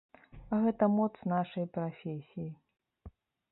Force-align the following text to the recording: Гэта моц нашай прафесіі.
Гэта 0.63 0.87
моц 0.93 1.15
нашай 1.35 1.65
прафесіі. 1.77 2.49